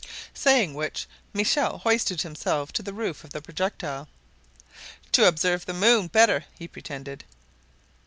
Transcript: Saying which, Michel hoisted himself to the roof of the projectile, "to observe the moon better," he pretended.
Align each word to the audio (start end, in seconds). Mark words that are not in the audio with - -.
Saying 0.33 0.73
which, 0.73 1.05
Michel 1.31 1.77
hoisted 1.77 2.23
himself 2.23 2.71
to 2.73 2.81
the 2.81 2.91
roof 2.91 3.23
of 3.23 3.29
the 3.29 3.39
projectile, 3.39 4.07
"to 5.11 5.27
observe 5.27 5.67
the 5.67 5.75
moon 5.75 6.07
better," 6.07 6.45
he 6.57 6.67
pretended. 6.67 7.23